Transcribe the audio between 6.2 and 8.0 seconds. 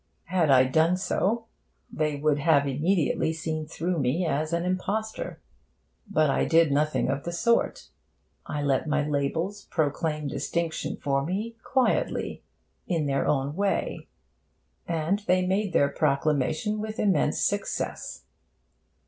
I did nothing of the sort.